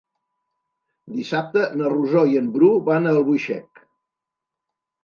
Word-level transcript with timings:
Dissabte 1.17 1.67
na 1.83 1.93
Rosó 1.95 2.25
i 2.33 2.41
en 2.41 2.51
Bru 2.57 2.73
van 2.89 3.09
a 3.13 3.17
Albuixec. 3.17 3.89